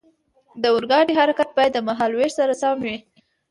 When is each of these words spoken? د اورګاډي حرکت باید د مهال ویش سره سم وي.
د 0.61 0.63
اورګاډي 0.73 1.13
حرکت 1.19 1.49
باید 1.57 1.71
د 1.73 1.79
مهال 1.87 2.11
ویش 2.13 2.31
سره 2.39 2.53
سم 2.61 2.75
وي. 2.85 2.97